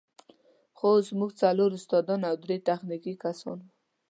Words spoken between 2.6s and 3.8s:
تخنیکي کسان وو.